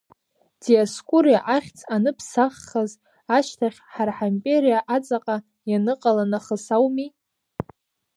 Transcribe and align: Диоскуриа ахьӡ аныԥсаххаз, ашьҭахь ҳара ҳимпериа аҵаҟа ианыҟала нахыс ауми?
Диоскуриа 0.61 1.39
ахьӡ 1.55 1.79
аныԥсаххаз, 1.95 2.91
ашьҭахь 3.37 3.79
ҳара 3.93 4.13
ҳимпериа 4.17 4.79
аҵаҟа 4.95 5.35
ианыҟала 5.69 6.25
нахыс 6.31 6.65
ауми? 6.75 7.07